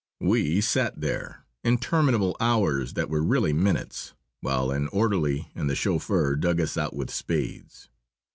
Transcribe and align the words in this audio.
We 0.21 0.61
sat 0.61 0.99
there, 0.99 1.45
interminable 1.63 2.35
hours 2.39 2.93
that 2.93 3.07
were 3.07 3.21
really 3.21 3.53
minutes, 3.53 4.15
while 4.39 4.71
an 4.71 4.87
orderly 4.87 5.51
and 5.53 5.69
the 5.69 5.75
chauffeur 5.75 6.35
dug 6.37 6.59
us 6.59 6.75
out 6.75 6.95
with 6.95 7.11
spades. 7.11 7.87